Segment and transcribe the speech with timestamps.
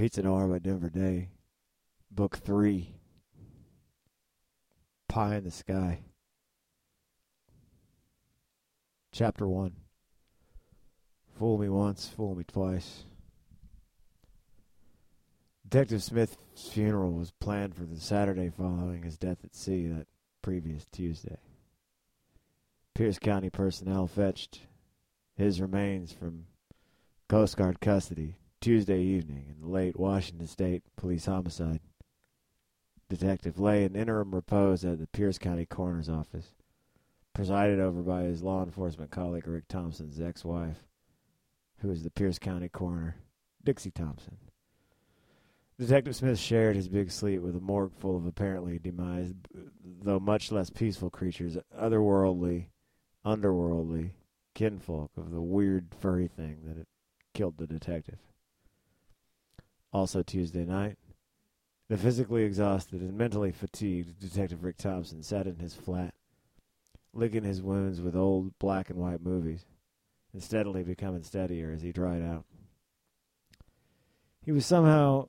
[0.00, 1.28] Pizza Noir by Denver Day.
[2.10, 2.94] Book 3.
[5.08, 6.00] Pie in the Sky.
[9.12, 9.72] Chapter 1.
[11.38, 13.04] Fool me once, fool me twice.
[15.68, 20.06] Detective Smith's funeral was planned for the Saturday following his death at sea that
[20.40, 21.36] previous Tuesday.
[22.94, 24.60] Pierce County personnel fetched
[25.36, 26.46] his remains from
[27.28, 31.80] Coast Guard custody Tuesday evening in the late Washington State Police homicide.
[33.08, 36.52] Detective lay in interim repose at the Pierce County Coroner's Office,
[37.32, 40.84] presided over by his law enforcement colleague Rick Thompson's ex-wife,
[41.78, 43.16] who is the Pierce County Coroner,
[43.64, 44.36] Dixie Thompson.
[45.78, 49.36] Detective Smith shared his big sleep with a morgue full of apparently demised,
[50.02, 52.66] though much less peaceful creatures, otherworldly,
[53.24, 54.10] underworldly,
[54.54, 56.86] kinfolk of the weird furry thing that had
[57.32, 58.18] killed the detective.
[59.92, 60.96] Also Tuesday night,
[61.88, 66.14] the physically exhausted and mentally fatigued Detective Rick Thompson sat in his flat,
[67.12, 69.64] licking his wounds with old black and white movies,
[70.32, 72.44] and steadily becoming steadier as he dried out.
[74.44, 75.28] He was somehow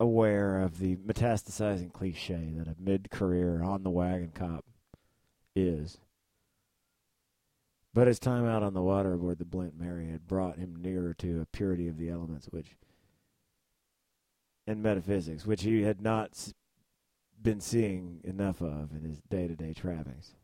[0.00, 4.64] aware of the metastasizing cliche that a mid-career on-the-wagon cop
[5.54, 5.98] is.
[7.96, 11.14] But his time out on the water aboard the Blint Mary had brought him nearer
[11.14, 12.76] to a purity of the elements which
[14.66, 16.52] and metaphysics, which he had not
[17.40, 20.34] been seeing enough of in his day-to-day trappings.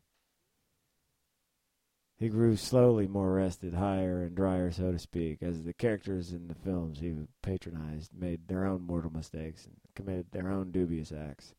[2.16, 6.48] He grew slowly more rested, higher and drier, so to speak, as the characters in
[6.48, 11.54] the films he patronized made their own mortal mistakes and committed their own dubious acts.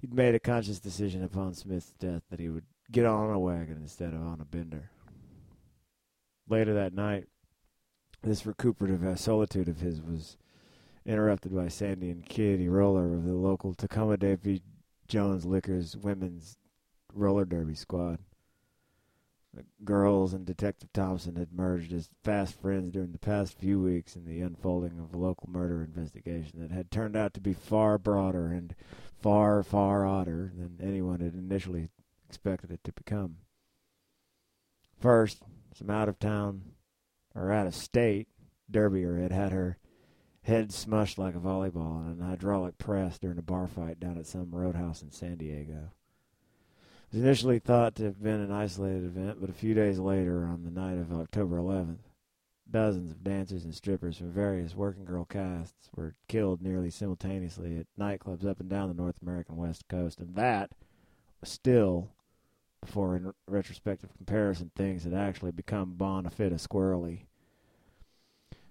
[0.00, 3.78] He'd made a conscious decision upon Smith's death that he would get on a wagon
[3.80, 4.90] instead of on a bender.
[6.48, 7.26] Later that night,
[8.22, 10.36] this recuperative uh, solitude of his was
[11.04, 14.62] interrupted by Sandy and Kitty Roller of the local Tacoma Davy
[15.06, 16.58] Jones Liquors women's
[17.14, 18.18] roller derby squad.
[19.54, 24.14] The girls and Detective Thompson had merged as fast friends during the past few weeks
[24.14, 27.96] in the unfolding of a local murder investigation that had turned out to be far
[27.96, 28.74] broader and
[29.20, 31.88] far, far odder than anyone had initially
[32.28, 33.36] expected it to become.
[35.00, 35.42] First,
[35.74, 36.62] some out-of-town,
[37.34, 38.28] or out-of-state,
[38.70, 39.78] derbyer had had her
[40.42, 44.26] head smushed like a volleyball in an hydraulic press during a bar fight down at
[44.26, 45.92] some roadhouse in San Diego.
[47.10, 50.44] It was initially thought to have been an isolated event, but a few days later,
[50.44, 51.98] on the night of October 11th,
[52.70, 57.86] dozens of dancers and strippers from various working girl casts were killed nearly simultaneously at
[57.98, 60.70] nightclubs up and down the North American West Coast, and that
[61.40, 62.10] was still
[62.80, 67.22] before, in retrospective comparison, things had actually become bona fide squirrely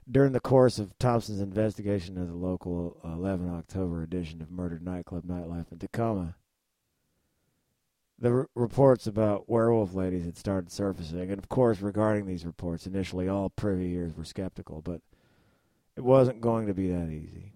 [0.10, 5.26] during the course of Thompson's investigation of the local 11 October edition of Murdered Nightclub
[5.26, 6.36] Nightlife in Tacoma,
[8.20, 13.28] the reports about werewolf ladies had started surfacing, and of course, regarding these reports, initially
[13.28, 15.02] all privy ears were skeptical, but
[15.96, 17.52] it wasn't going to be that easy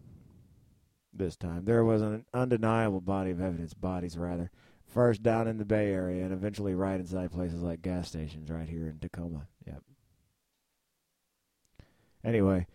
[1.13, 1.66] this time.
[1.66, 4.51] There was an undeniable body of evidence, bodies rather,
[4.91, 8.69] first down in the Bay Area and eventually right inside places like gas stations right
[8.69, 9.47] here in Tacoma.
[9.66, 9.84] Yep.
[12.24, 12.68] Anyway,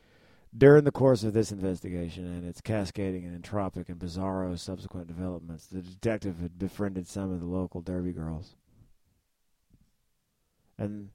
[0.56, 5.66] during the course of this investigation and its cascading and entropic and bizarro subsequent developments,
[5.66, 8.56] the detective had befriended some of the local derby girls.
[10.78, 11.10] And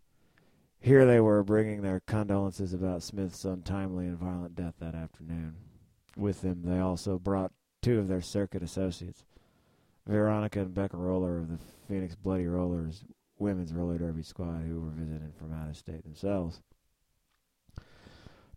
[0.80, 5.56] here they were bringing their condolences about Smith's untimely and violent death that afternoon.
[6.16, 7.52] With them, they also brought
[7.82, 9.24] two of their circuit associates,
[10.08, 13.04] Veronica and Becca Roller of the Phoenix Bloody Rollers
[13.38, 16.62] women's roller derby squad, who were visiting from out of state themselves.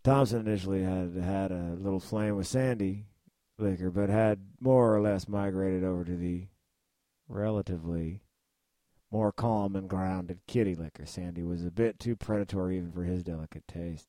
[0.03, 3.05] Thompson initially had had a little flame with Sandy
[3.57, 6.47] Liquor, but had more or less migrated over to the
[7.27, 8.21] relatively
[9.11, 11.05] more calm and grounded Kitty Liquor.
[11.05, 14.07] Sandy was a bit too predatory even for his delicate tastes.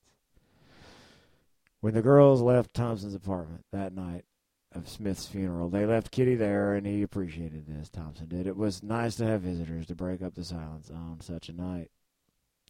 [1.79, 4.25] When the girls left Thompson's apartment that night
[4.77, 7.89] of Smith's funeral, they left Kitty there, and he appreciated this.
[7.89, 8.47] Thompson did.
[8.47, 11.91] It was nice to have visitors to break up the silence on such a night.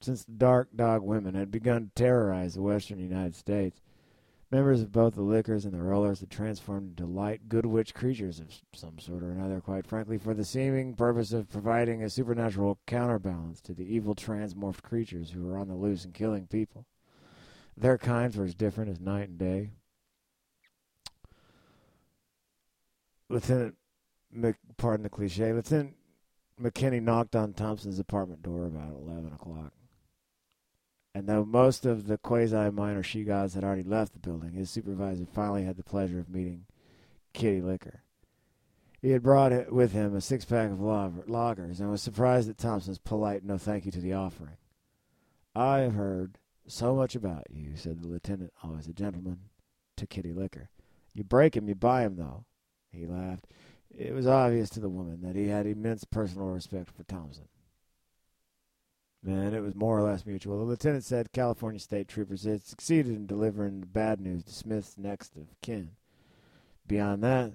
[0.02, 3.82] Since the Dark Dog women had begun to terrorize the western United States,
[4.52, 8.40] members of both the liquors and the rollers had transformed into light, good witch creatures
[8.40, 12.80] of some sort or another, quite frankly, for the seeming purpose of providing a supernatural
[12.86, 16.86] counterbalance to the evil transmorphed creatures who were on the loose and killing people.
[17.76, 19.72] Their kinds were as different as night and day.
[23.30, 23.76] Lieutenant,
[24.32, 25.96] Mc, pardon the cliche, Lieutenant
[26.62, 29.74] McKinney knocked on Thompson's apartment door about 11 o'clock
[31.14, 34.70] And though most of the quasi minor she gods had already left the building, his
[34.70, 36.66] supervisor finally had the pleasure of meeting
[37.34, 38.04] Kitty Liquor.
[39.02, 42.98] He had brought with him a six pack of lagers and was surprised at Thompson's
[42.98, 44.58] polite no thank you to the offering.
[45.56, 49.40] I have heard so much about you, said the lieutenant, always a gentleman,
[49.96, 50.70] to Kitty Liquor.
[51.14, 52.46] You break him, you buy him, though.
[52.92, 53.48] He laughed.
[53.98, 57.48] It was obvious to the woman that he had immense personal respect for Thompson.
[59.26, 60.60] And it was more or less mutual.
[60.60, 64.98] The lieutenant said California state troopers had succeeded in delivering the bad news to Smith's
[64.98, 65.92] next of kin.
[66.88, 67.54] Beyond that,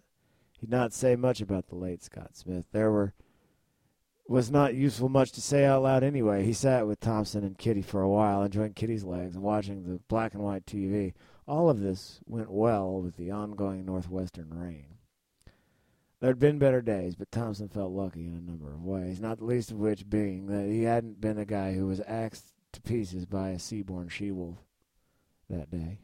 [0.58, 2.66] he'd not say much about the late Scott Smith.
[2.72, 3.14] There were
[4.28, 6.44] was not useful much to say out loud anyway.
[6.44, 10.00] He sat with Thompson and Kitty for a while, enjoying Kitty's legs and watching the
[10.08, 11.12] black and white TV.
[11.46, 14.86] All of this went well with the ongoing northwestern rain.
[16.22, 19.38] There had been better days, but Thompson felt lucky in a number of ways, not
[19.38, 22.80] the least of which being that he hadn't been a guy who was axed to
[22.80, 24.58] pieces by a seaborn she-wolf
[25.50, 25.98] that day.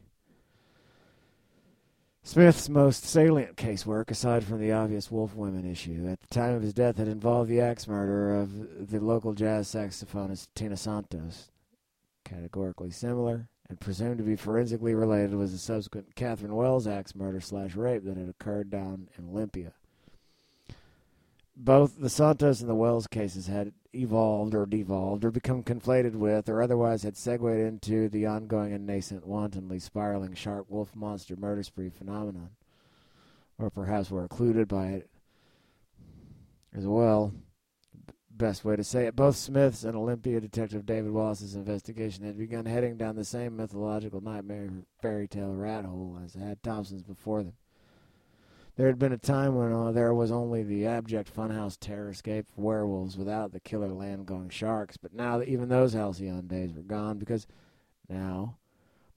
[2.21, 6.63] Smith's most salient casework, aside from the obvious wolf women issue, at the time of
[6.63, 11.49] his death had involved the axe murder of the local jazz saxophonist Tina Santos.
[12.25, 17.39] Categorically similar and presumed to be forensically related was the subsequent Catherine Wells axe murder
[17.39, 19.71] slash rape that had occurred down in Olympia
[21.59, 26.47] both the Santos and the Wells cases had evolved or devolved or become conflated with
[26.47, 31.61] or otherwise had segued into the ongoing and nascent wantonly spiraling shark wolf monster murder
[31.61, 32.51] spree phenomenon
[33.57, 35.09] or perhaps were occluded by it
[36.73, 37.33] as well.
[38.31, 42.65] Best way to say it both smith's and olympia detective david wallace's investigation had begun
[42.65, 44.69] heading down the same mythological nightmare
[45.01, 47.53] fairy tale rat hole as had thompson's before them
[48.79, 52.57] there had been a time when uh, there was only the abject funhouse terrorscape of
[52.57, 57.45] werewolves without the killer land-going sharks, but now even those halcyon days were gone because
[58.07, 58.55] now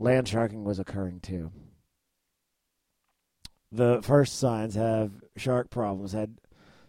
[0.00, 1.52] land sharking was occurring too.
[3.70, 6.38] The first signs have shark problems had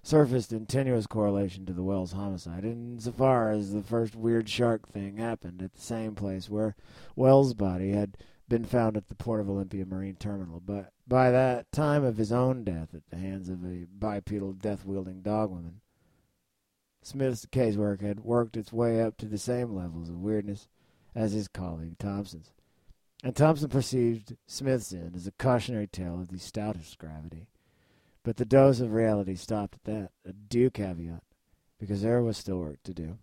[0.01, 5.17] surfaced in tenuous correlation to the Wells homicide, insofar as the first weird shark thing
[5.17, 6.75] happened at the same place where
[7.15, 8.17] Wells' body had
[8.47, 12.31] been found at the Port of Olympia Marine Terminal, but by that time of his
[12.31, 15.81] own death at the hands of a bipedal death-wielding dogwoman,
[17.01, 20.67] Smith's casework had worked its way up to the same levels of weirdness
[21.15, 22.51] as his colleague Thompson's.
[23.23, 27.47] And Thompson perceived Smith's end as a cautionary tale of the stoutest gravity.
[28.23, 31.23] But the dose of reality stopped at that, a due caveat,
[31.79, 33.17] because there was still work to do.